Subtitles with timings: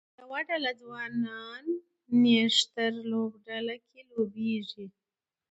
[0.21, 1.63] یوه ډله ځوانان
[2.21, 4.87] نښتر لوبډله کې لوبیږي